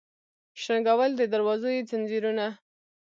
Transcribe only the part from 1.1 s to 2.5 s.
د دروازو یې ځنځیرونه